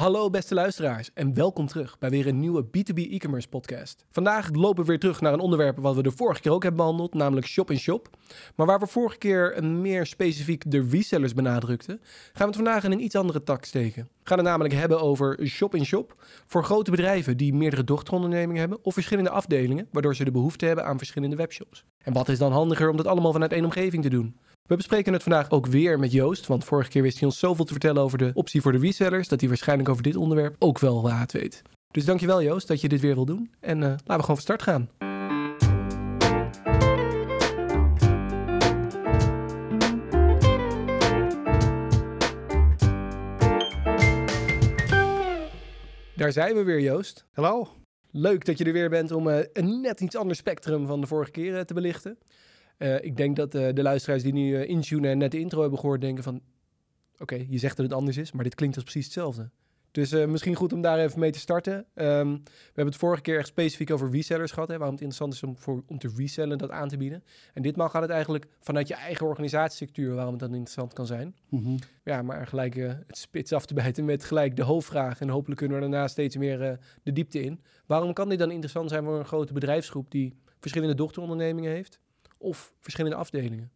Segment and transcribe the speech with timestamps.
[0.00, 4.04] Hallo beste luisteraars en welkom terug bij weer een nieuwe B2B e-commerce podcast.
[4.10, 6.80] Vandaag lopen we weer terug naar een onderwerp wat we de vorige keer ook hebben
[6.80, 8.08] behandeld, namelijk shop in shop.
[8.56, 12.92] Maar waar we vorige keer meer specifiek de resellers benadrukten, gaan we het vandaag in
[12.92, 14.02] een iets andere tak steken.
[14.02, 18.60] We gaan het namelijk hebben over shop in shop voor grote bedrijven die meerdere dochterondernemingen
[18.60, 21.84] hebben of verschillende afdelingen, waardoor ze de behoefte hebben aan verschillende webshops.
[22.02, 24.36] En wat is dan handiger om dat allemaal vanuit één omgeving te doen?
[24.70, 27.64] We bespreken het vandaag ook weer met Joost, want vorige keer wist hij ons zoveel
[27.64, 30.78] te vertellen over de optie voor de resellers, dat hij waarschijnlijk over dit onderwerp ook
[30.78, 31.62] wel raad weet.
[31.90, 34.36] Dus dankjewel Joost dat je dit weer wil doen en uh, laten we gewoon van
[34.36, 34.88] start gaan.
[46.16, 47.26] Daar zijn we weer Joost.
[47.32, 47.68] Hallo.
[48.10, 51.06] Leuk dat je er weer bent om uh, een net iets ander spectrum van de
[51.06, 52.18] vorige keer uh, te belichten.
[52.82, 55.60] Uh, ik denk dat uh, de luisteraars die nu uh, intunen en net de intro
[55.60, 56.40] hebben gehoord, denken van...
[57.12, 59.50] Oké, okay, je zegt dat het anders is, maar dit klinkt als precies hetzelfde.
[59.90, 61.74] Dus misschien goed om daar even mee te starten.
[61.74, 64.68] Um, we hebben het vorige keer echt specifiek over resellers gehad.
[64.68, 67.24] Hè, waarom het interessant is om, voor, om te resellen, dat aan te bieden.
[67.54, 71.36] En ditmaal gaat het eigenlijk vanuit je eigen organisatiestructuur waarom het dan interessant kan zijn.
[71.48, 71.78] Mm -hmm.
[72.04, 75.20] Ja, maar gelijk het spits af te bijten met gelijk de hoofdvraag.
[75.20, 77.60] En hopelijk kunnen we daarna steeds meer de diepte in.
[77.86, 82.00] Waarom kan dit dan interessant zijn voor een grote bedrijfsgroep die verschillende dochterondernemingen heeft?
[82.40, 83.70] Of verschillende afdelingen.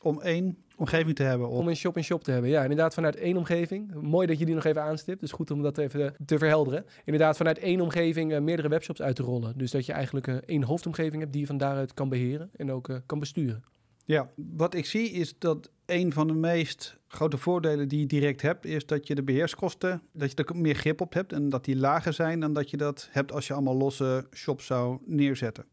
[0.00, 1.48] Om één omgeving te hebben.
[1.48, 2.62] Om een shop-in-shop te hebben, ja.
[2.62, 3.94] Inderdaad, vanuit één omgeving.
[3.94, 5.20] Mooi dat je die nog even aanstipt.
[5.20, 6.84] Dus goed om dat even te verhelderen.
[7.04, 9.58] Inderdaad, vanuit één omgeving uh, meerdere webshops uit te rollen.
[9.58, 12.72] Dus dat je eigenlijk uh, één hoofdomgeving hebt die je van daaruit kan beheren en
[12.72, 13.64] ook uh, kan besturen.
[14.04, 18.42] Ja, wat ik zie is dat een van de meest grote voordelen die je direct
[18.42, 21.64] hebt, is dat je de beheerskosten, dat je er meer grip op hebt en dat
[21.64, 25.64] die lager zijn dan dat je dat hebt als je allemaal losse shops zou neerzetten.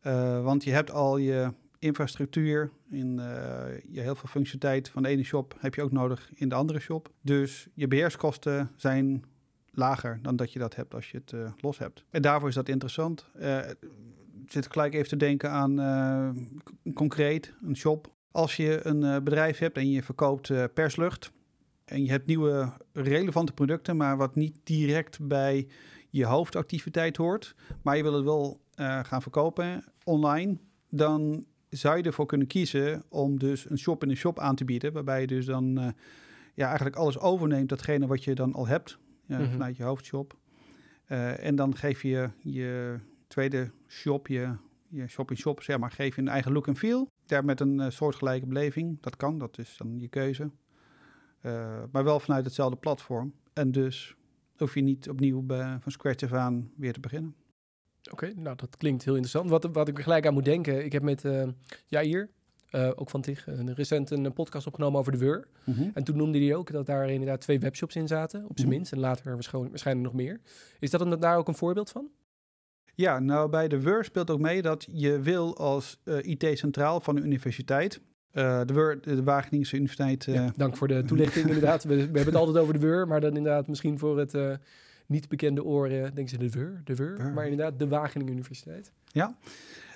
[0.43, 1.53] want je hebt al je
[1.85, 3.25] infrastructuur, in uh,
[3.91, 6.79] je heel veel functionaliteit van de ene shop heb je ook nodig in de andere
[6.79, 7.11] shop.
[7.21, 9.23] Dus je beheerskosten zijn
[9.71, 12.03] lager dan dat je dat hebt als je het uh, los hebt.
[12.09, 13.29] En daarvoor is dat interessant.
[13.39, 13.59] Uh,
[14.47, 15.75] zit gelijk even te denken aan
[16.93, 18.13] concreet een shop.
[18.31, 21.31] Als je een bedrijf hebt en je verkoopt perslucht
[21.85, 25.67] en je hebt nieuwe relevante producten, maar wat niet direct bij
[26.09, 28.61] je hoofdactiviteit hoort, maar je wil het wel
[29.03, 30.57] gaan verkopen online,
[30.89, 34.65] dan zou je ervoor kunnen kiezen om dus een shop in een shop aan te
[34.65, 34.93] bieden.
[34.93, 35.87] Waarbij je dus dan uh,
[36.53, 39.51] ja, eigenlijk alles overneemt, datgene wat je dan al hebt ja, mm-hmm.
[39.51, 40.37] vanuit je hoofdshop.
[41.07, 44.55] Uh, en dan geef je je tweede shop, je,
[44.87, 47.07] je shop in shop, zeg maar, geef je een eigen look en feel.
[47.25, 49.01] Daar met een soortgelijke beleving.
[49.01, 50.51] Dat kan, dat is dan je keuze.
[51.91, 53.33] maar wel vanuit hetzelfde platform.
[53.53, 54.15] En dus
[54.57, 57.35] hoef je niet opnieuw bij, van scratch af aan weer te beginnen.
[58.11, 59.49] Oké, okay, nou dat klinkt heel interessant.
[59.49, 61.47] Wat, wat ik er gelijk aan moet denken, ik heb met uh,
[61.85, 62.29] Jair,
[62.71, 65.47] uh, ook van TIG, een, recent een podcast opgenomen over de WUR.
[65.63, 65.91] Mm -hmm.
[65.93, 68.63] En toen noemde hij ook dat daar inderdaad twee webshops in zaten, op zijn mm
[68.63, 68.69] -hmm.
[68.69, 68.91] minst.
[68.91, 70.39] En later waarschijnlijk nog meer.
[70.79, 72.09] Is dat een, daar ook een voorbeeld van?
[72.95, 77.15] Ja, nou bij de WUR speelt ook mee dat je wil als uh, IT-centraal van
[77.15, 78.01] de universiteit
[78.35, 80.27] uh, de, WUR, de Wageningse Universiteit.
[80.27, 81.83] Uh, ja, dank voor de toelichting, inderdaad.
[81.83, 84.53] We, we, hebben het altijd over de WUR, maar dan inderdaad misschien voor het uh,
[85.05, 88.91] niet bekende oren, denken ze de WUR, de WUR, maar inderdaad de Wageningen Universiteit.
[89.05, 89.35] Ja,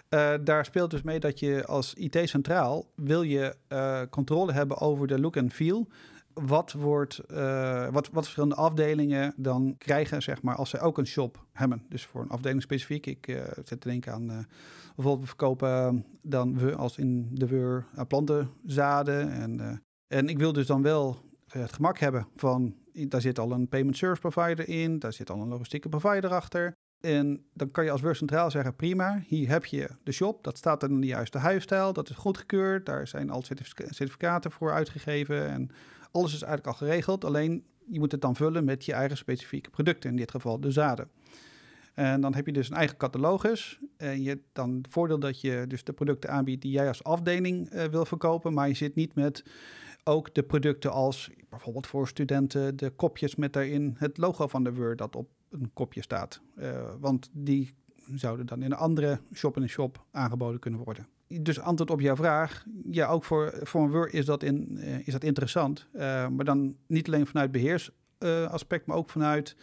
[0.09, 5.07] uh, daar speelt dus mee dat je als IT-centraal wil je uh, controle hebben over
[5.07, 5.87] de look and feel.
[6.33, 11.07] Wat, wordt, uh, wat, wat verschillende afdelingen dan krijgen, zeg maar, als ze ook een
[11.07, 11.83] shop hebben.
[11.89, 13.05] Dus voor een afdeling specifiek.
[13.05, 13.25] Ik
[13.63, 14.47] zit te denken aan
[14.95, 19.31] bijvoorbeeld, we verkopen dan we als in de WUR plantenzaden.
[19.31, 22.75] En, en ik wil dus dan wel het gemak hebben van
[23.07, 26.73] daar zit al een payment service provider in, daar zit al een logistieke provider achter.
[26.99, 30.83] En dan kan je als Centraal zeggen, prima, hier heb je de shop, dat staat
[30.83, 35.69] in de juiste huisstijl, dat is goedgekeurd, daar zijn al certificaten voor uitgegeven en
[36.11, 39.69] alles is eigenlijk al geregeld, alleen je moet het dan vullen met je eigen specifieke
[39.69, 41.09] producten, in dit geval de zaden.
[41.93, 43.79] En dan heb je dus een eigen catalogus.
[43.97, 47.73] En je dan het voordeel dat je dus de producten aanbiedt die jij als afdeling
[47.73, 49.43] uh, wil verkopen, maar je zit niet met
[50.03, 54.73] ook de producten als bijvoorbeeld voor studenten de kopjes met daarin het logo van de
[54.73, 56.41] Word dat op een kopje staat.
[56.57, 57.73] Uh, want die
[58.15, 61.07] zouden dan in een andere shop-in-shop shop aangeboden kunnen worden.
[61.41, 65.07] Dus antwoord op jouw vraag, ja, ook voor, voor een Word is dat, in, uh,
[65.07, 65.87] is dat interessant.
[65.93, 69.55] Uh, maar dan niet alleen vanuit beheersaspect, maar ook vanuit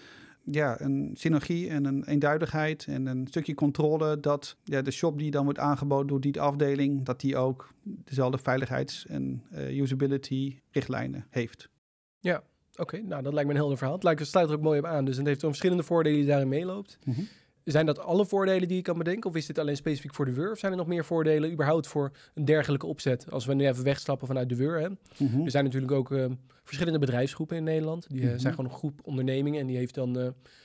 [0.51, 5.31] ja, een synergie en een eenduidigheid en een stukje controle dat ja, de shop die
[5.31, 11.27] dan wordt aangeboden door die afdeling, dat die ook dezelfde veiligheids- en uh, usability richtlijnen
[11.31, 11.69] heeft.
[12.21, 12.83] Ja, oké.
[12.83, 13.01] Okay.
[13.01, 13.95] Nou, dat lijkt me een helder verhaal.
[13.95, 15.05] Het lijkt, sluit er ook mooi op aan.
[15.05, 16.99] Dus het heeft verschillende voordelen die daarin meeloopt.
[17.05, 17.29] Mm -hmm.
[17.73, 19.31] Zijn dat alle voordelen die je kan bedenken?
[19.31, 20.51] Of is dit alleen specifiek voor de WUR?
[20.51, 23.31] Of zijn er nog meer voordelen überhaupt voor een dergelijke opzet?
[23.31, 24.81] Als we nu even wegstappen vanuit de WUR.
[24.81, 24.89] Hè?
[25.25, 25.45] Mhm.
[25.45, 26.25] Er zijn natuurlijk ook eh,
[26.65, 28.09] verschillende bedrijfsgroepen in Nederland.
[28.09, 28.39] Die eh, Mhm.
[28.39, 29.61] zijn gewoon een groep ondernemingen.
[29.61, 30.23] En die heeft dan, eh,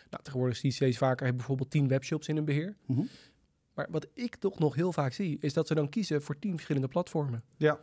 [0.10, 2.76] nou, tegenwoordig zie je steeds vaker, bijvoorbeeld tien webshops in hun beheer.
[2.86, 3.02] Mhm.
[3.74, 6.52] Maar wat ik toch nog heel vaak zie, is dat ze dan kiezen voor tien
[6.52, 7.44] verschillende platformen.
[7.58, 7.80] Ja.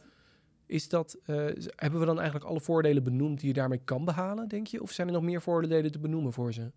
[0.67, 1.19] Is dat,
[1.77, 4.83] hebben we dan eigenlijk alle voordelen benoemd die je daarmee kan behalen, denk je?
[4.83, 6.71] Of zijn er nog meer voordelen te benoemen voor ze?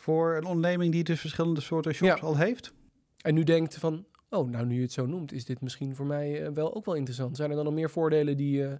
[0.00, 2.26] Voor een onderneming die dus verschillende soorten shops Ja.
[2.26, 2.72] al heeft.
[3.20, 6.06] En nu denkt van, oh, nou nu je het zo noemt, is dit misschien voor
[6.06, 7.36] mij eh, wel ook wel interessant.
[7.36, 8.72] Zijn er dan nog meer voordelen die, eh,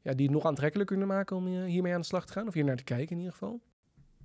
[0.00, 2.46] ja, die het nog aantrekkelijk kunnen maken om eh, hiermee aan de slag te gaan?
[2.46, 3.60] Of hier naar te kijken in ieder geval?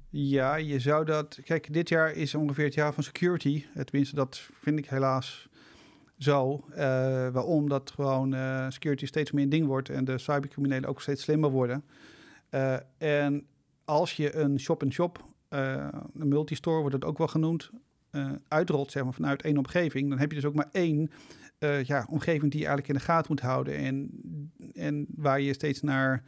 [0.09, 1.39] Ja, je zou dat.
[1.43, 3.65] Kijk, dit jaar is ongeveer het jaar van security.
[3.83, 5.49] Tenminste, dat vind ik helaas
[6.17, 6.65] zo.
[6.71, 6.77] Eh,
[7.29, 7.69] waarom?
[7.69, 8.35] Dat gewoon
[8.71, 11.83] security steeds meer een ding wordt en de cybercriminelen ook steeds slimmer worden.
[12.97, 13.47] En
[13.85, 17.69] als je een shop-in-shop, eh, een multistore wordt het ook wel genoemd,
[18.09, 21.11] eh, uitrolt zeg maar, vanuit één omgeving, dan heb je dus ook maar één
[21.57, 23.75] eh, ja, omgeving die je eigenlijk in de gaten moet houden.
[23.75, 24.09] En,
[24.73, 26.23] en waar je steeds naar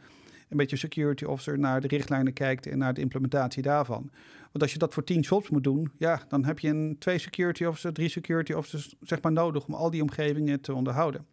[0.48, 4.10] een beetje security officer naar de richtlijnen kijkt en naar de implementatie daarvan.
[4.42, 7.18] Want als je dat voor tien shops moet doen, ja, dan heb je een twee
[7.18, 11.26] security officers, drie security officers zeg maar nodig om al die omgevingen te onderhouden.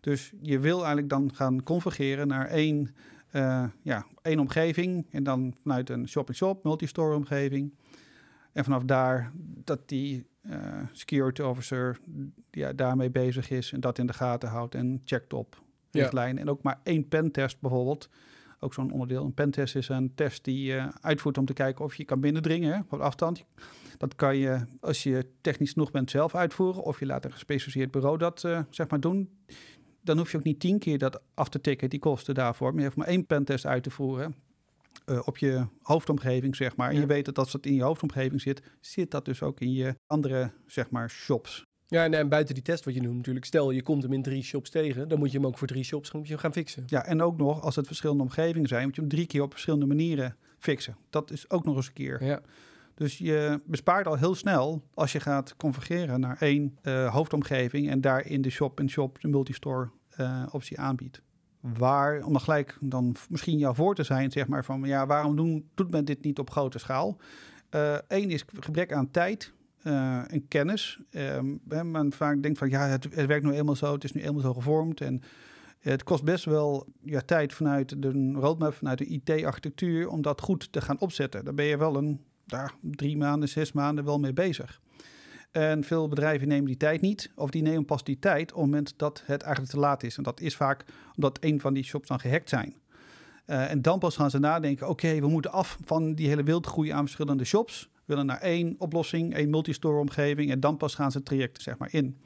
[0.00, 2.94] Dus je wil eigenlijk dan gaan convergeren naar één,
[3.30, 7.74] eh, ja, één omgeving en dan vanuit een shop-in-shop, multistore omgeving.
[8.52, 9.32] En vanaf daar
[9.64, 10.58] dat die eh,
[10.92, 11.98] security officer
[12.50, 16.00] ja, daarmee bezig is en dat in de gaten houdt en checkt op Ja.
[16.00, 16.42] richtlijnen.
[16.42, 18.08] En ook maar één pentest bijvoorbeeld.
[18.60, 19.24] Ook zo'n onderdeel.
[19.24, 22.72] Een pentest is een test die je uitvoert om te kijken of je kan binnendringen
[22.72, 23.44] hè, op afstand.
[23.98, 26.82] Dat kan je, als je technisch genoeg bent, zelf uitvoeren.
[26.82, 29.30] Of je laat een gespecialiseerd bureau dat eh, zeg maar doen.
[30.06, 32.68] Dan hoef je ook niet tien keer dat af te tikken, die kosten daarvoor.
[32.70, 34.34] Maar je hoeft maar één pentest uit te voeren.
[35.04, 36.88] eh, op je hoofdomgeving, zeg maar.
[36.88, 37.00] En Ja.
[37.00, 39.94] je weet dat als dat in je hoofdomgeving zit, zit dat dus ook in je
[40.06, 41.64] andere, zeg maar, shops.
[41.86, 43.44] Ja, en, en buiten die test wat je noemt natuurlijk.
[43.46, 45.08] Stel, je komt hem in drie shops tegen.
[45.08, 46.82] Dan moet je hem ook voor drie shops moet je hem gaan fixen.
[46.86, 49.50] Ja, en ook nog, als het verschillende omgevingen zijn, moet je hem drie keer op
[49.52, 50.96] verschillende manieren fixen.
[51.10, 52.24] Dat is ook nog eens een keer.
[52.24, 52.40] Ja,
[52.94, 58.00] Dus je bespaart al heel snel als je gaat convergeren naar één eh, hoofdomgeving en
[58.00, 61.22] daar in de shop-in-shop de multistore eh, optie aanbiedt.
[61.60, 65.36] Waar, om dan gelijk dan misschien jou voor te zijn, zeg maar van ja, waarom
[65.36, 67.16] doen, doet men dit niet op grote schaal?
[68.08, 69.52] Eén is gebrek aan tijd
[69.86, 71.00] eh, en kennis.
[71.10, 74.22] Hè, men vaak denkt van ja, het, het werkt nu eenmaal zo, het is nu
[74.22, 75.22] eenmaal zo gevormd en
[75.78, 80.72] het kost best wel ja, tijd vanuit de roadmap, vanuit de IT-architectuur om dat goed
[80.72, 81.44] te gaan opzetten.
[81.44, 84.80] Daar ben je wel een daar drie maanden, zes maanden wel mee bezig.
[85.56, 88.66] En veel bedrijven nemen die tijd niet, of die nemen pas die tijd op het
[88.70, 90.16] moment dat het eigenlijk te laat is.
[90.16, 92.74] En dat is vaak omdat een van die shops dan gehackt zijn.
[93.44, 96.90] Eh, en dan pas gaan ze nadenken, oké, we moeten af van die hele wildgroei
[96.90, 97.90] aan verschillende shops.
[97.94, 101.62] We willen naar één oplossing, één multistore omgeving en dan pas gaan ze het traject
[101.62, 102.16] zeg maar in.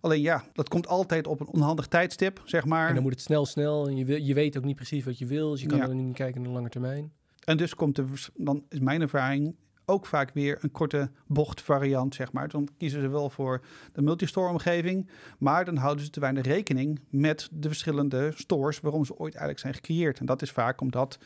[0.00, 2.88] Alleen ja, dat komt altijd op een onhandig tijdstip, zeg maar.
[2.88, 3.88] en dan moet het snel, snel.
[3.88, 5.50] En je, wil, je weet ook niet precies wat je wil.
[5.50, 5.86] Dus je kan Ja.
[5.86, 7.12] niet kijken naar de lange termijn.
[7.44, 9.54] En dus komt er, dan is mijn ervaring
[9.86, 12.48] ook vaak weer een korte bocht variant, zeg maar.
[12.48, 15.08] Dan kiezen ze wel voor de multistore omgeving,
[15.38, 19.60] maar dan houden ze te weinig rekening met de verschillende stores waarom ze ooit eigenlijk
[19.60, 20.18] zijn gecreëerd.
[20.18, 21.18] En dat is vaak omdat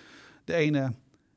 [0.45, 0.93] de ene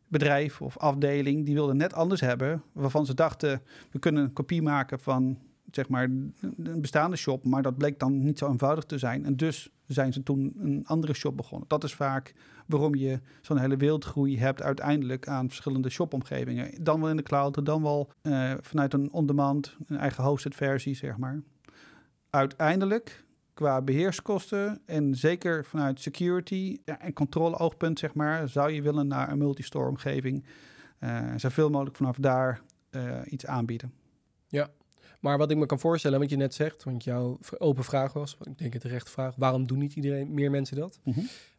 [0.08, 4.62] bedrijf of afdeling die wilde net anders hebben, waarvan ze dachten we kunnen een kopie
[4.62, 5.38] maken van
[5.72, 9.26] zeg maar een bestaande shop, maar dat bleek dan niet zo eenvoudig te zijn.
[9.26, 11.68] En dus zijn ze toen een andere shop begonnen.
[11.68, 12.34] Dat is vaak
[12.66, 16.84] waarom je zo'n hele wildgroei hebt uiteindelijk aan verschillende shopomgevingen.
[16.84, 20.96] Dan wel in de cloud, dan wel eh, vanuit een on-demand, een eigen hosted versie,
[20.96, 21.42] zeg maar.
[22.30, 29.08] Uiteindelijk, qua beheerskosten en zeker vanuit security ja, en controleoogpunt, zeg maar, zou je willen
[29.08, 30.46] naar een multistore omgeving.
[31.00, 33.94] eh zoveel mogelijk vanaf daar eh, iets aanbieden.
[35.22, 38.38] Maar wat ik me kan voorstellen, wat je net zegt, want jouw open vraag was,
[38.44, 41.00] ik denk het terechte vraag, waarom doen niet iedereen, meer mensen dat?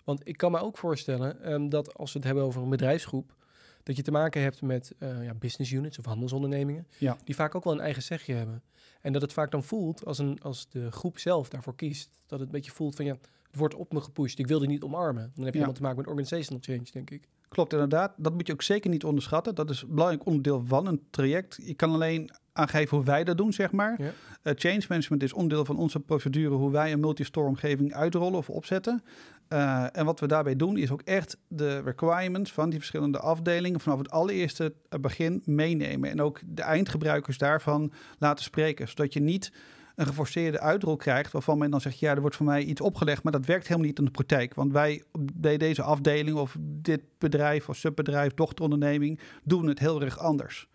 [0.04, 3.34] Want ik kan me ook voorstellen ehm, dat als we het hebben over een bedrijfsgroep,
[3.82, 7.16] dat je te maken hebt met eh, ja, business units of handelsondernemingen, Ja.
[7.24, 8.62] die vaak ook wel een eigen zegje hebben.
[9.00, 12.38] En dat het vaak dan voelt, als, een, als de groep zelf daarvoor kiest, dat
[12.38, 13.12] het een beetje voelt van ja,
[13.46, 15.32] het wordt op me gepusht, ik wil dit niet omarmen.
[15.34, 15.66] Dan heb je Ja.
[15.66, 17.28] helemaal te maken met organizational change, denk ik.
[17.48, 18.14] Klopt, inderdaad.
[18.16, 19.54] Dat moet je ook zeker niet onderschatten.
[19.54, 21.58] Dat is een belangrijk onderdeel van een traject.
[21.64, 23.94] Je kan alleen aangeven hoe wij dat doen, zeg maar.
[23.98, 24.12] Ja.
[24.42, 26.54] Eh, change management is onderdeel van onze procedure...
[26.54, 29.02] hoe wij een multistore omgeving uitrollen of opzetten.
[29.48, 32.52] Eh, en wat we daarbij doen is ook echt de requirements...
[32.52, 36.10] van die verschillende afdelingen vanaf het allereerste eh, begin meenemen.
[36.10, 38.88] En ook de eindgebruikers daarvan laten spreken.
[38.88, 39.52] Zodat je niet
[39.96, 41.32] een geforceerde uitrol krijgt...
[41.32, 43.22] waarvan men dan zegt, ja, er wordt voor mij iets opgelegd...
[43.22, 44.54] maar dat werkt helemaal niet in de praktijk.
[44.54, 50.18] Want wij bij deze afdeling of dit bedrijf of subbedrijf, dochteronderneming, doen het heel erg
[50.18, 50.68] anders.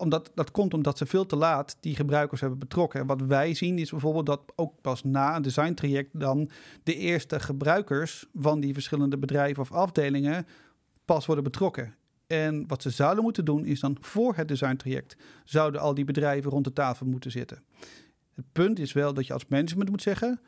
[0.00, 3.00] Omdat, dat komt omdat ze veel te laat die gebruikers hebben betrokken.
[3.00, 6.50] En wat wij zien is bijvoorbeeld dat ook pas na een designtraject dan
[6.82, 10.46] de eerste gebruikers van die verschillende bedrijven of afdelingen
[11.04, 11.94] pas worden betrokken.
[12.26, 16.50] En wat ze zouden moeten doen is dan voor het designtraject zouden al die bedrijven
[16.50, 17.62] rond de tafel moeten zitten.
[18.34, 20.40] Het punt is wel dat je als management moet zeggen,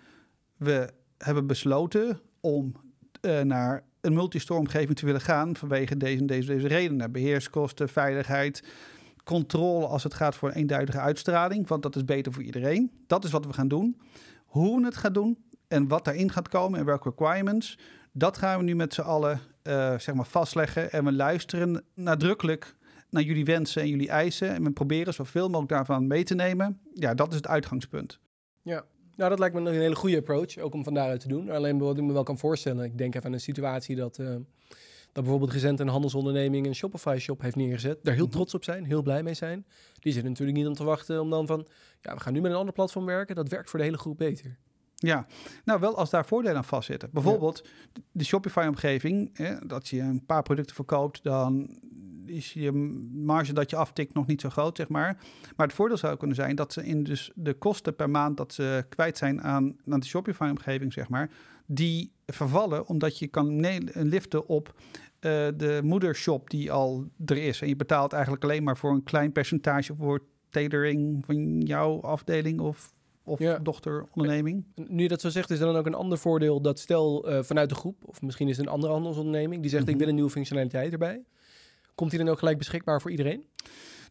[0.57, 2.73] we hebben besloten om
[3.21, 7.13] uh, naar een multistore omgeving te willen gaan vanwege deze, deze, deze redenen.
[7.13, 8.63] Beheerskosten, veiligheid,
[9.25, 12.91] controle als het gaat voor een eenduidige uitstraling, want dat is beter voor iedereen.
[13.07, 14.01] Dat is wat we gaan doen.
[14.45, 15.39] Hoe we het gaan doen
[15.69, 17.79] en wat daarin gaat komen en welke requirements,
[18.13, 20.93] dat gaan we nu met z'n allen uh, zeg maar vastleggen.
[20.93, 22.77] En we luisteren nadrukkelijk
[23.11, 24.49] naar jullie wensen en jullie eisen.
[24.49, 26.81] En we proberen zoveel mogelijk daarvan mee te nemen.
[26.95, 28.19] Ja, dat is het uitgangspunt.
[28.63, 28.85] Ja,
[29.17, 31.51] nou, dat lijkt me een hele goede approach, ook om van daaruit te doen.
[31.51, 34.35] Alleen wat ik me wel kan voorstellen, ik denk even aan een situatie dat, uh,
[35.13, 37.99] dat bijvoorbeeld recent een handelsonderneming een Shopify-shop heeft neergezet.
[38.03, 38.33] Daar heel mhm.
[38.33, 39.67] trots op zijn, heel blij mee zijn.
[39.99, 41.67] Die zitten natuurlijk niet om te wachten om dan van,
[42.01, 43.35] ja, we gaan nu met een ander platform werken.
[43.35, 44.59] Dat werkt voor de hele groep beter.
[44.95, 45.27] Ja,
[45.65, 47.09] nou wel als daar voordelen aan vastzitten.
[47.13, 47.65] Bijvoorbeeld
[48.13, 51.79] de Shopify-omgeving, dat je een paar producten verkoopt, dan
[52.33, 52.73] is je
[53.13, 55.17] marge dat je aftikt nog niet zo groot, zeg maar.
[55.57, 58.53] Maar het voordeel zou kunnen zijn dat ze in dus de kosten per maand dat
[58.53, 61.31] ze kwijt zijn aan, aan de Shopify-omgeving, zeg maar,
[61.67, 63.61] die vervallen omdat je kan
[63.93, 64.81] liften op uh,
[65.57, 67.61] de moedershop die al er is.
[67.61, 72.61] En je betaalt eigenlijk alleen maar voor een klein percentage voor tailoring van jouw afdeling
[72.61, 72.93] of
[73.25, 73.59] of ja.
[73.59, 74.65] dochteronderneming.
[74.75, 77.43] Nu je dat zo zegt, is er dan ook een ander voordeel dat stel uh,
[77.43, 79.99] vanuit de groep, of misschien is het een andere handelsonderneming, die zegt ik mhm.
[79.99, 81.25] wil een nieuwe functionaliteit erbij.
[82.03, 83.47] Komt die dan ook gelijk beschikbaar voor iedereen?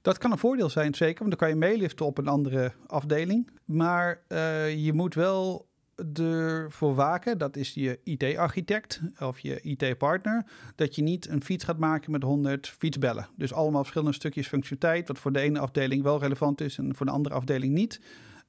[0.02, 3.50] Dat kan een voordeel zijn, zeker, want dan kan je meeliften op een andere afdeling.
[3.66, 5.70] Maar uh, je moet wel
[6.14, 10.46] ervoor waken, dat is je IT-architect of je IT-partner,
[10.76, 13.28] dat je niet een fiets gaat maken met 100 fietsbellen.
[13.36, 17.06] Dus allemaal verschillende stukjes functionaliteit, wat voor de ene afdeling wel relevant is en voor
[17.06, 18.00] de andere afdeling niet.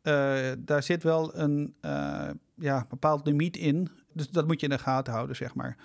[0.03, 3.89] Uh, daar zit wel een uh, ja, bepaald limiet in.
[4.13, 5.77] Dus dat moet je in de gaten houden, zeg maar.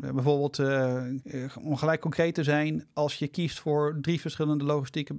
[0.00, 0.58] Eh, bijvoorbeeld,
[1.60, 5.16] om gelijk concreet te zijn, als je kiest voor drie verschillende logistieke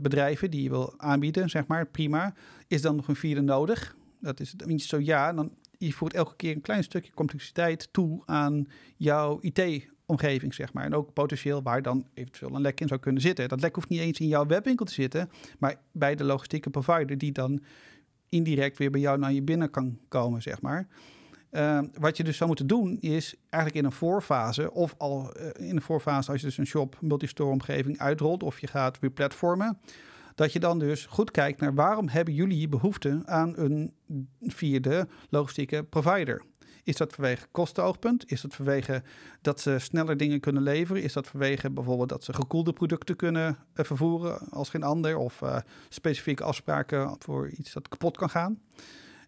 [0.00, 2.34] bedrijven die je wil aanbieden, zeg maar, prima.
[2.66, 3.96] Is dan nog een vierde nodig?
[4.20, 8.22] Dat is niet zo ja, dan je voert elke keer een klein stukje complexiteit toe
[8.24, 10.84] aan jouw IT omgeving, zeg maar.
[10.84, 13.48] En ook potentieel waar dan eventueel een lek in zou kunnen zitten.
[13.48, 17.18] Dat lek hoeft niet eens in jouw webwinkel te zitten, maar bij de logistieke provider
[17.18, 17.62] die dan
[18.28, 20.88] indirect weer bij jou naar je binnen kan komen, zeg maar.
[21.50, 25.68] Uh, wat je dus zou moeten doen is eigenlijk in een voorfase of al uh,
[25.68, 29.78] in een voorfase als je dus een shop multistore omgeving uitrolt of je gaat replatformen,
[30.34, 33.94] dat je dan dus goed kijkt naar waarom hebben jullie behoefte aan een
[34.40, 36.42] vierde logistieke provider.
[36.88, 38.30] Is dat vanwege kostenoogpunt?
[38.30, 39.02] Is dat vanwege
[39.40, 41.02] dat ze sneller dingen kunnen leveren?
[41.02, 45.16] Is dat vanwege bijvoorbeeld dat ze gekoelde producten kunnen uh, vervoeren als geen ander?
[45.16, 45.56] Of uh,
[45.88, 48.62] specifieke afspraken voor iets dat kapot kan gaan?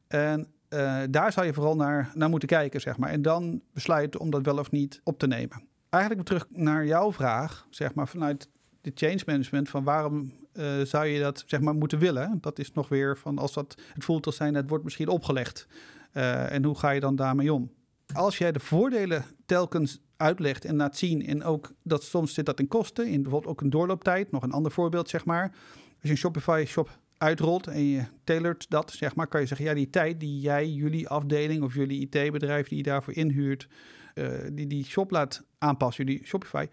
[0.07, 3.11] En uh, daar zou je vooral naar, naar moeten kijken, zeg maar.
[3.11, 5.63] En dan besluiten om dat wel of niet op te nemen.
[5.89, 8.49] Eigenlijk terug naar jouw vraag, zeg maar, vanuit
[8.81, 12.39] de change management, van waarom uh, zou je dat zeg maar moeten willen?
[12.41, 15.67] Dat is nog weer van als dat het voelt als zijn, het wordt misschien opgelegd.
[16.13, 17.71] Uh, en hoe ga je dan daarmee om?
[18.13, 22.61] Als jij de voordelen telkens uitlegt en laat zien, en ook dat soms zit dat
[22.61, 25.43] in kosten, in bijvoorbeeld ook een doorlooptijd, nog een ander voorbeeld zeg maar.
[25.43, 29.67] Als je een Shopify shop uitrolt en je tailert dat, zeg maar, kan je zeggen,
[29.67, 33.69] ja, die tijd die jij, jullie afdeling of jullie IT-bedrijf die je daarvoor inhuurt,
[34.15, 36.67] uh, die die shop laat aanpassen, jullie Shopify,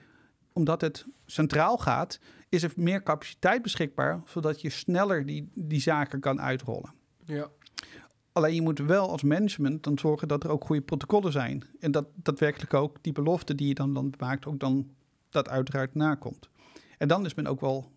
[0.54, 6.20] omdat het centraal gaat, is er meer capaciteit beschikbaar, zodat je sneller die, die zaken
[6.20, 6.94] kan uitrollen.
[7.26, 7.50] Ja.
[8.32, 11.64] Alleen je moet wel als management dan zorgen dat er ook goede protocollen zijn.
[11.80, 14.90] En dat daadwerkelijk ook die belofte die je dan, dan maakt, ook dan
[15.30, 16.50] dat uiteraard nakomt.
[16.98, 17.92] En dan is men ook wel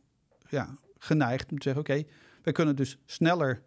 [0.48, 2.04] ja, geneigd om te zeggen: oké,
[2.42, 3.62] we kunnen dus sneller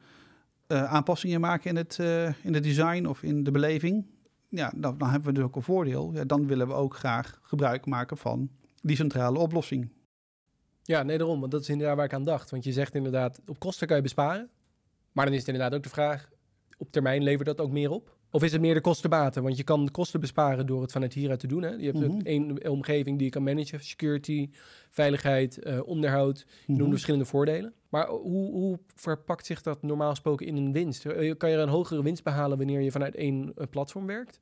[0.67, 4.05] uh, aanpassingen maken in het, uh, in het design of in de beleving.
[4.49, 6.13] Ja, dan, dan hebben we dus ook een voordeel.
[6.13, 8.49] Ja, dan willen we ook graag gebruik maken van
[8.81, 9.91] die centrale oplossing.
[10.83, 11.39] Ja, nee, daarom.
[11.39, 12.49] Want dat is inderdaad waar ik aan dacht.
[12.49, 14.49] Want je zegt inderdaad, op kosten kan je besparen.
[15.11, 16.29] Maar dan is het inderdaad ook de vraag,
[16.77, 18.17] op termijn levert dat ook meer op?
[18.33, 19.43] Of is het meer de kostenbaten?
[19.43, 21.63] Want je kan de kosten besparen door het vanuit hieruit te doen.
[21.63, 21.69] Hè?
[21.69, 23.83] Je hebt mm één omgeving die je kan managen.
[23.83, 24.49] Security,
[24.89, 26.45] veiligheid, uh, onderhoud.
[26.65, 27.73] Je mm noemt verschillende voordelen.
[27.89, 31.05] Maar hoe, hoe, verpakt zich dat normaal gesproken in een winst?
[31.05, 34.41] Eh, kan je er een hogere winst behalen wanneer je vanuit één uh, platform werkt?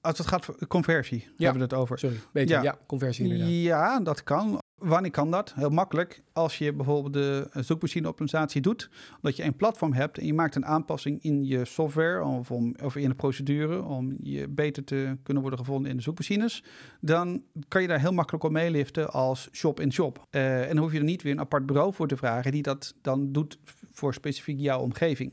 [0.00, 1.32] Als het gaat voor conversie, ja.
[1.36, 1.98] hebben we het over.
[1.98, 2.62] Sorry, beetje, ja.
[2.62, 2.78] ja.
[2.86, 3.48] conversie inderdaad.
[3.48, 4.58] Ja, dat kan.
[4.88, 5.52] Wanneer kan dat?
[5.54, 6.22] Heel makkelijk.
[6.32, 8.90] Als je bijvoorbeeld de zoekmachine-optimalisatie doet,
[9.20, 12.50] dat je een platform hebt en je maakt een aanpassing in je software of,
[12.82, 16.64] of in de procedure om je beter te kunnen worden gevonden in de zoekmachines,
[17.00, 20.26] dan kan je daar heel makkelijk op meeliften als shop-in-shop.
[20.30, 22.62] Uh, en dan hoef je er niet weer een apart bureau voor te vragen die
[22.62, 23.58] dat dan doet
[23.92, 25.32] voor specifiek jouw omgeving.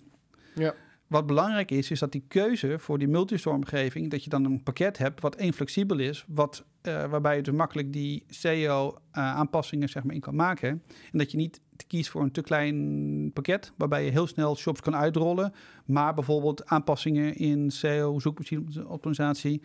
[0.55, 0.73] Ja.
[1.13, 4.97] Wat belangrijk is, is dat die keuze voor die multistore-omgeving, dat je dan een pakket
[4.97, 10.15] hebt wat één flexibel is, wat, uh, waarbij je dus makkelijk die SEO-aanpassingen zeg maar,
[10.15, 10.69] in kan maken.
[11.11, 14.81] En dat je niet kiest voor een te klein pakket, waarbij je heel snel shops
[14.81, 15.53] kan uitrollen,
[15.85, 19.61] maar bijvoorbeeld aanpassingen in SEO, zoekmachine-optimalisatie,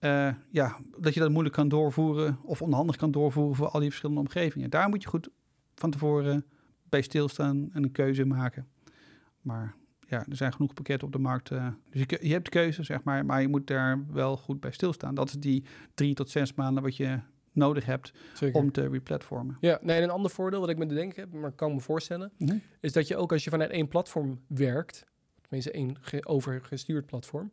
[0.00, 3.88] uh, ja, dat je dat moeilijk kan doorvoeren of onhandig kan doorvoeren voor al die
[3.88, 4.70] verschillende omgevingen.
[4.70, 5.28] Daar moet je goed
[5.74, 6.44] van tevoren
[6.88, 8.68] bij stilstaan en een keuze maken.
[9.40, 9.80] Maar
[10.12, 11.50] ja, er zijn genoeg pakketten op de markt.
[11.50, 14.70] Uh, dus je, je hebt keuze, zeg maar, maar je moet daar wel goed bij
[14.70, 15.14] stilstaan.
[15.14, 15.64] Dat is die
[15.94, 17.18] drie tot zes maanden wat je
[17.52, 18.60] nodig hebt Zeker.
[18.60, 19.56] om te replatformen.
[19.60, 21.80] Ja, nee, en een ander voordeel wat ik me te denken heb, maar kan me
[21.80, 22.62] voorstellen, mm -hmm.
[22.80, 25.04] is dat je ook als je vanuit één platform werkt,
[25.40, 27.52] tenminste één ge overgestuurd platform,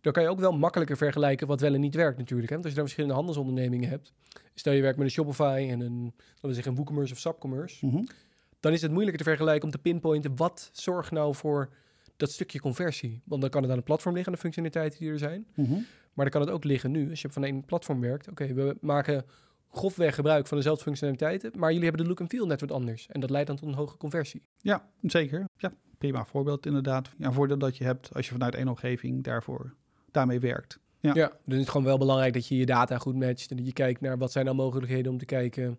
[0.00, 2.48] dan kan je ook wel makkelijker vergelijken wat wel en niet werkt natuurlijk.
[2.48, 2.54] Hè?
[2.54, 4.12] Want als je dan verschillende handelsondernemingen hebt,
[4.54, 7.86] stel je werkt met een Shopify en een, laten we zeggen, een WooCommerce of SubCommerce,
[7.86, 8.06] mm -hmm.
[8.60, 11.68] dan is het moeilijker te vergelijken om te pinpointen wat zorgt nou voor
[12.18, 13.22] dat stukje conversie.
[13.24, 15.46] Want dan kan het aan het platform liggen, de functionaliteiten die er zijn.
[15.54, 15.86] Mm -hmm.
[16.12, 18.28] Maar dan kan het ook liggen nu, als je van één platform werkt.
[18.28, 19.24] Oké, okay, we maken
[19.70, 23.06] grofweg gebruik van dezelfde functionaliteiten, maar jullie hebben de look en feel net wat anders.
[23.08, 24.42] En dat leidt dan tot een hoge conversie.
[24.56, 25.44] Ja, zeker.
[25.56, 27.10] Ja, prima voorbeeld inderdaad.
[27.18, 29.74] Ja, een voordeel dat je hebt als je vanuit één omgeving daarvoor,
[30.10, 30.78] daarmee werkt.
[31.00, 31.14] Ja.
[31.14, 33.66] ja, dus het is gewoon wel belangrijk dat je je data goed matcht en dat
[33.66, 35.78] je kijkt naar wat zijn nou mogelijkheden om te kijken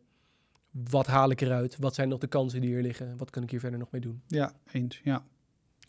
[0.72, 3.50] wat haal ik eruit, wat zijn nog de kansen die er liggen, wat kan ik
[3.50, 4.22] hier verder nog mee doen.
[4.28, 5.26] Ja, eens, ja.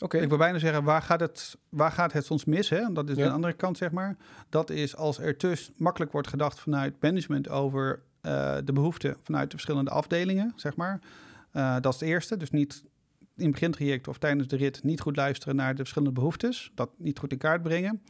[0.01, 0.15] Oké.
[0.15, 0.21] Okay.
[0.21, 2.69] Ik wil bijna zeggen, waar gaat het, waar gaat het soms mis?
[2.69, 2.93] Hè?
[2.93, 3.25] Dat is Ja.
[3.25, 4.17] de andere kant, zeg maar.
[4.49, 9.45] Dat is als er te makkelijk wordt gedacht vanuit management over eh, de behoeften vanuit
[9.45, 10.99] de verschillende afdelingen, zeg maar.
[11.51, 12.37] Eh, dat is het eerste.
[12.37, 12.83] Dus niet
[13.35, 16.71] in het begintraject of tijdens de rit niet goed luisteren naar de verschillende behoeftes.
[16.75, 18.01] Dat niet goed in kaart brengen.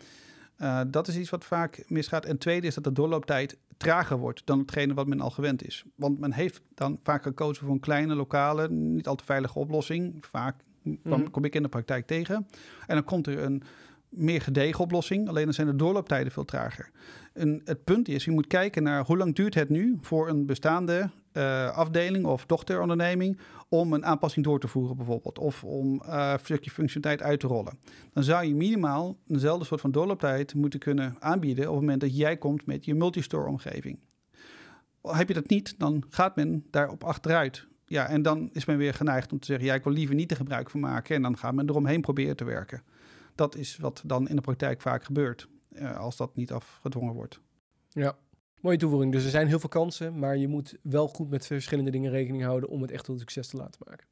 [0.58, 2.26] Uh, dat is iets wat vaak misgaat.
[2.26, 5.86] En tweede is dat de doorlooptijd trager wordt dan hetgene wat men al gewend is.
[5.96, 10.26] Want men heeft dan vaak gekozen voor een kleine, lokale, niet al te veilige oplossing.
[10.26, 10.56] Vaak
[11.04, 12.36] kwam, kom ik in de praktijk tegen.
[12.88, 13.64] En dan komt er een
[14.10, 16.92] meer gedegen oplossing, alleen dan zijn de doorlooptijden veel trager.
[17.34, 20.46] En het punt is, je moet kijken naar hoe lang duurt het nu voor een
[20.46, 26.30] bestaande uh, afdeling of dochteronderneming om een aanpassing door te voeren bijvoorbeeld, of om uh,
[26.34, 27.80] een stukje functionaliteit uit te rollen.
[28.14, 32.18] Dan zou je minimaal eenzelfde soort van doorlooptijd moeten kunnen aanbieden op het moment dat
[32.18, 34.00] jij komt met je multistore omgeving.
[35.02, 37.68] Heb je dat niet, dan gaat men daarop achteruit.
[37.92, 40.32] Ja, en dan is men weer geneigd om te zeggen, ja, ik wil liever niet
[40.32, 41.16] er gebruik van maken.
[41.16, 42.84] En dan gaat men eromheen proberen te werken.
[43.36, 47.40] Dat is wat dan in de praktijk vaak gebeurt, uh, als dat niet afgedwongen wordt.
[47.90, 48.16] Ja,
[48.62, 49.12] mooie toevoeging.
[49.12, 52.44] Dus er zijn heel veel kansen, maar je moet wel goed met verschillende dingen rekening
[52.44, 54.08] houden om het echt tot succes te laten maken.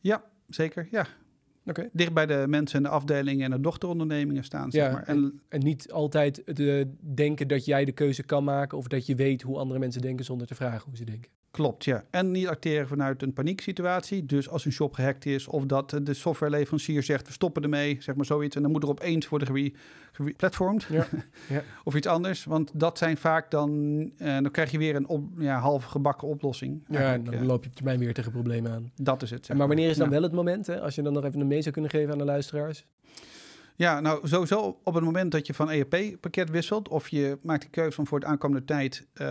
[0.00, 0.88] Ja, zeker.
[0.90, 1.00] Ja.
[1.00, 1.80] Oké.
[1.80, 1.90] Okay.
[1.92, 4.70] Dicht bij de mensen en de afdelingen en de dochterondernemingen staan.
[4.70, 5.02] Zeg ja, maar.
[5.02, 9.06] en, en, en, niet altijd de, denken dat jij de keuze kan maken of dat
[9.06, 11.30] je weet hoe andere mensen denken zonder te vragen hoe ze denken.
[11.56, 12.04] Klopt, ja.
[12.10, 14.26] En niet acteren vanuit een panieksituatie.
[14.26, 18.14] Dus als een shop gehackt is of dat de softwareleverancier zegt we stoppen ermee, zeg
[18.14, 18.56] maar zoiets.
[18.56, 19.72] En dan moet er opeens worden
[20.12, 20.86] geplatformd.
[20.90, 21.06] Ja.
[21.48, 21.62] ja.
[21.84, 22.44] of iets anders.
[22.44, 26.28] Want dat zijn vaak dan, uh, dan krijg je weer een op, ja, half gebakken
[26.28, 26.84] oplossing.
[26.88, 28.92] Ja, en dan uh, loop je op termijn weer tegen problemen aan.
[28.94, 29.48] Dat is het.
[29.48, 29.56] maar.
[29.56, 31.62] maar wanneer is dan wel het moment, hè, als je dan nog even een mee
[31.62, 32.86] zou kunnen geven aan de luisteraars?
[33.76, 36.88] Ja, nou sowieso op het moment dat je van ERP-pakket wisselt...
[36.88, 39.06] of je maakt de keuze om voor de aankomende tijd...
[39.12, 39.26] Uh,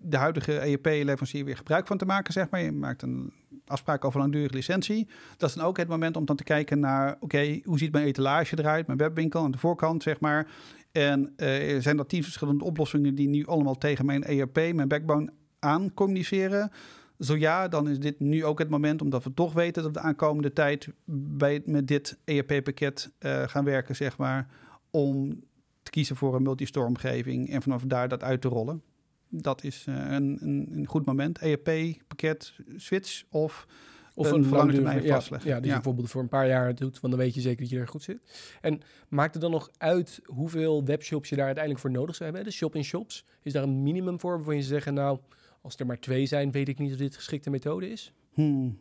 [0.00, 2.60] de huidige ERP-leverancier weer gebruik van te maken, zeg maar.
[2.60, 3.32] Je maakt een
[3.66, 5.08] afspraak over langdurige licentie.
[5.36, 7.16] Dat is dan ook het moment om dan te kijken naar...
[7.20, 10.46] oké, hoe ziet mijn etalage eruit, mijn webwinkel aan de voorkant, zeg maar.
[10.92, 13.14] En uh, zijn dat tien verschillende oplossingen...
[13.14, 16.70] die nu allemaal tegen mijn ERP, mijn backbone aan communiceren...
[17.18, 20.00] Zo ja, dan is dit nu ook het moment, omdat we toch weten dat we
[20.00, 24.48] de aankomende tijd bij, met dit ERP-pakket uh, gaan werken, zeg maar,
[24.90, 25.42] om
[25.82, 28.82] te kiezen voor een multistore omgeving en vanaf daar dat uit te rollen.
[29.28, 31.38] Dat is uh, een, een, een, goed moment.
[31.38, 33.66] ERP-pakket, switch of,
[34.14, 35.48] of een, een lange termijn vastleggen.
[35.48, 35.76] Ja, ja, die ja.
[35.76, 37.88] je bijvoorbeeld voor een paar jaar doet, want dan weet je zeker dat je er
[37.88, 38.18] goed zit.
[38.60, 42.48] En maakt het dan nog uit hoeveel webshops je daar uiteindelijk voor nodig zou hebben?
[42.48, 45.18] De shop-in-shops, is daar een minimum voor waarvan je zeggen, nou...
[45.64, 48.12] Als er maar twee zijn, weet ik niet of dit geschikte methode is.
[48.32, 48.78] Hmm.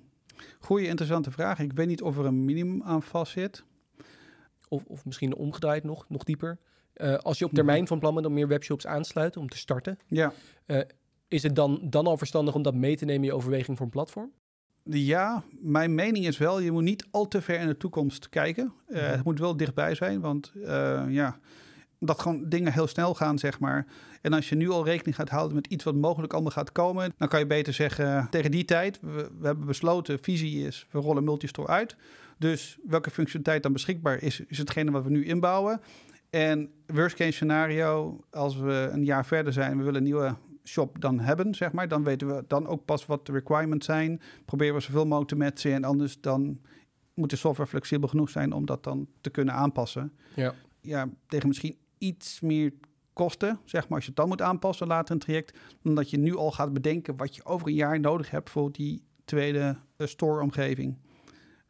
[0.59, 1.59] Goeie, interessante vraag.
[1.59, 3.63] Ik weet niet of er een minimum aan vast zit.
[4.67, 6.57] Of, of misschien omgedraaid nog, nog dieper.
[6.95, 9.99] Uh, als je op termijn van plan bent om meer webshops aansluiten, om te starten.
[10.07, 10.33] Ja.
[10.67, 10.81] Uh,
[11.27, 13.85] is het dan, dan al verstandig om dat mee te nemen in je overweging voor
[13.85, 14.31] een platform?
[14.83, 18.73] Ja, mijn mening is wel, je moet niet al te ver in de toekomst kijken.
[18.87, 19.11] Uh, mm -hmm.
[19.11, 20.51] Het moet wel dichtbij zijn, want
[21.09, 21.39] ja
[22.03, 23.85] omdat gewoon dingen heel snel gaan, zeg maar.
[24.21, 27.13] En als je nu al rekening gaat houden met iets wat mogelijk allemaal gaat komen,
[27.17, 30.99] dan kan je beter zeggen tegen die tijd, we, we hebben besloten, visie is, we
[30.99, 31.95] rollen multistore uit.
[32.37, 35.81] Dus welke functionaliteit dan beschikbaar is, is hetgene wat we nu inbouwen.
[36.29, 41.01] En worst case scenario, als we een jaar verder zijn, we willen een nieuwe shop
[41.01, 44.21] dan hebben, zeg maar, dan weten we dan ook pas wat de requirements zijn.
[44.45, 46.59] Proberen we zoveel mogelijk te matchen en anders dan
[47.13, 50.13] moet de software flexibel genoeg zijn om dat dan te kunnen aanpassen.
[50.35, 50.53] Ja.
[50.81, 52.73] Ja, tegen misschien iets meer
[53.13, 56.17] kosten, zeg maar, als je het dan moet aanpassen later het traject, dan dat je
[56.17, 60.07] nu al gaat bedenken wat je over een jaar nodig hebt voor die tweede uh,
[60.07, 60.97] store-omgeving.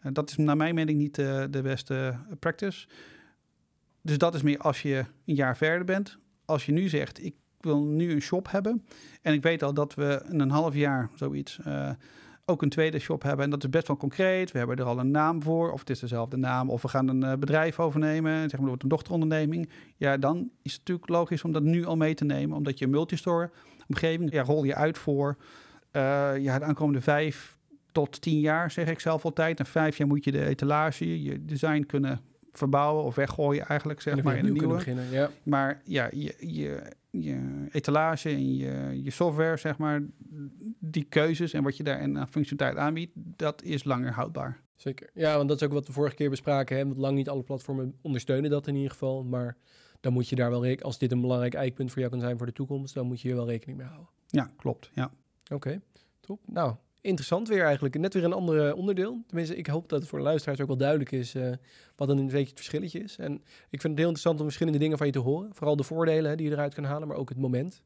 [0.01, 2.87] Uh, dat is naar mijn mening niet uh, de beste practice.
[4.01, 6.17] Dus dat is meer als je een jaar verder bent.
[6.45, 8.85] Als je nu zegt, ik wil nu een shop hebben
[9.21, 11.89] en ik weet al dat we een half jaar zoiets uh,
[12.45, 13.45] ook een tweede shop hebben.
[13.45, 14.51] En dat is best wel concreet.
[14.51, 17.07] We hebben er al een naam voor, of het is dezelfde naam, of we gaan
[17.07, 19.69] een uh, bedrijf overnemen, zeg maar, wordt een dochteronderneming.
[19.97, 22.87] Ja, dan is het natuurlijk logisch om dat nu al mee te nemen, omdat je
[22.87, 23.51] multistore
[23.87, 25.37] omgeving, ja, rol je uit voor
[25.91, 27.57] uh, ja, de aankomende vijf
[27.91, 29.59] tot tien jaar, zeg ik zelf altijd.
[29.59, 32.21] En vijf jaar moet je de etalage, je design kunnen
[32.53, 34.75] verbouwen of weggooien eigenlijk, zeg maar, in een nieuwe.
[34.75, 35.29] Beginnen, ja.
[35.43, 40.01] Maar ja, je, je, je etalage en je, je software, zeg maar,
[40.79, 44.61] die keuzes en wat je daar in functionaliteit aanbiedt, dat is langer houdbaar.
[44.75, 45.09] Zeker.
[45.13, 46.77] Ja, want dat is ook wat we vorige keer bespraken.
[46.77, 46.85] Hè?
[46.85, 49.23] Want lang niet alle platformen ondersteunen dat in ieder geval.
[49.23, 49.57] Maar
[49.99, 52.37] dan moet je daar wel rekening, als dit een belangrijk eikpunt voor jou kan zijn
[52.37, 54.09] voor de toekomst, dan moet je hier wel rekening mee houden.
[54.27, 54.89] Ja, klopt.
[54.93, 55.11] Ja.
[55.43, 55.81] Oké, okay,
[56.19, 56.39] top.
[56.45, 57.97] Nou, interessant weer eigenlijk.
[57.97, 59.23] Net weer een ander onderdeel.
[59.27, 61.51] Tenminste, ik hoop dat het voor de luisteraars ook wel duidelijk is uh,
[61.95, 63.17] wat dan een beetje het verschilletje is.
[63.17, 63.33] En
[63.69, 65.49] ik vind het heel interessant om verschillende dingen van je te horen.
[65.53, 67.81] Vooral de voordelen die je eruit kan halen, maar ook het moment.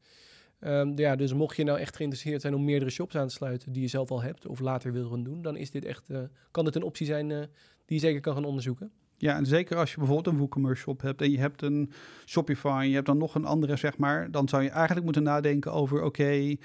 [0.60, 3.72] Um, ja, dus mocht je nou echt geïnteresseerd zijn om meerdere shops aan te sluiten
[3.72, 6.18] die je zelf al hebt of later wil gaan doen, dan is dit echt, uh,
[6.50, 7.48] kan dit een optie zijn die
[7.86, 8.90] je zeker kan gaan onderzoeken.
[9.16, 11.92] Ja, en zeker als je bijvoorbeeld een WooCommerce shop hebt en je hebt een
[12.26, 15.72] Shopify je hebt dan nog een andere, zeg maar, dan zou je eigenlijk moeten nadenken
[15.72, 16.56] over, oké,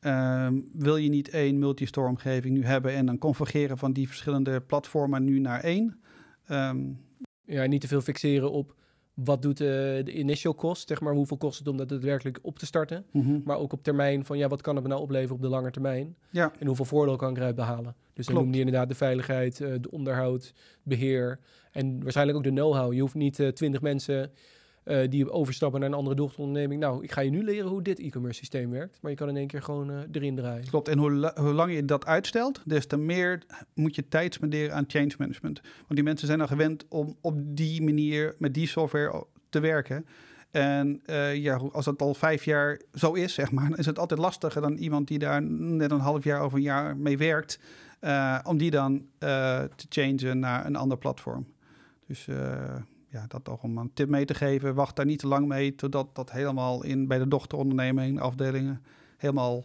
[0.00, 4.60] um, wil je niet één multistore omgeving nu hebben en dan convergeren van die verschillende
[4.60, 6.00] platformen nu naar één?
[6.50, 7.04] Um,
[7.44, 8.74] ja, niet te veel fixeren op
[9.14, 12.58] wat doet uh, de initial cost, zeg maar, hoeveel kost het om dat daadwerkelijk op
[12.58, 13.04] te starten.
[13.12, 13.42] Mm -hmm.
[13.44, 15.70] Maar ook op termijn van, ja, wat kan het me nou opleveren op de lange
[15.70, 16.16] termijn?
[16.30, 16.52] Ja.
[16.58, 17.94] En hoeveel voordeel kan ik eruit behalen?
[18.12, 21.40] Dus dan noem je inderdaad de veiligheid, uh, de onderhoud, beheer
[21.72, 22.92] en waarschijnlijk ook de know-how.
[22.92, 24.30] Je hoeft niet uh, twintig mensen
[24.86, 26.80] uh, die overstappen naar een andere dochteronderneming.
[26.80, 28.98] Nou, ik ga je nu leren hoe dit e-commerce systeem werkt.
[29.00, 30.68] Maar je kan in één keer gewoon uh, erin draaien.
[30.68, 30.88] Klopt.
[30.88, 33.42] En hoe, la hoe lang je dat uitstelt, des te meer
[33.74, 35.60] moet je tijd spenderen aan change management.
[35.60, 40.06] Want die mensen zijn al gewend om op die manier met die software te werken.
[40.50, 43.98] En uh, ja, als dat al vijf jaar zo is, zeg maar, dan is het
[43.98, 47.58] altijd lastiger dan iemand die daar net een half jaar of een jaar mee werkt.
[48.44, 51.46] Om die dan te changen naar een ander platform.
[52.06, 52.28] Dus
[53.16, 54.74] ja, dat toch om een tip mee te geven.
[54.74, 58.82] Wacht daar niet te lang mee, totdat dat helemaal in bij de dochteronderneming, afdelingen,
[59.16, 59.64] helemaal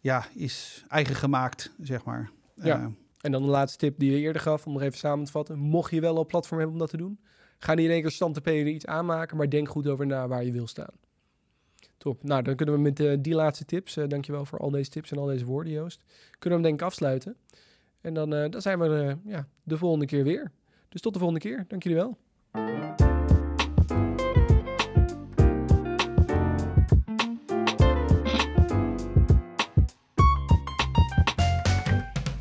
[0.00, 2.30] ja, is eigen gemaakt, zeg maar.
[2.54, 2.80] Ja.
[2.80, 2.86] Uh,
[3.20, 5.58] en dan de laatste tip die je eerder gaf, om nog even samen te vatten.
[5.58, 7.20] Mocht je wel op platform hebben om dat te doen,
[7.58, 10.28] ga niet in één keer stand te peden iets aanmaken, maar denk goed over na
[10.28, 10.94] waar je wil staan.
[11.96, 12.22] Top.
[12.22, 15.10] Nou, dan kunnen we met uh, die laatste tips, uh, dankjewel voor al deze tips
[15.10, 16.04] en al deze woorden, Joost,
[16.38, 17.36] kunnen we hem denk ik afsluiten.
[18.00, 20.50] En dan, dan zijn we ja, de volgende keer weer.
[20.88, 21.64] Dus tot de volgende keer.
[21.68, 22.18] Dank jullie wel.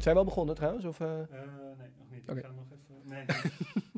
[0.02, 0.86] Zijn we al begonnen trouwens?
[0.86, 1.08] Of, uh...
[1.08, 2.22] uh, nee, nog niet.
[2.22, 2.38] Okay.
[2.38, 3.10] Ik ga nog even...
[3.10, 3.26] Nee.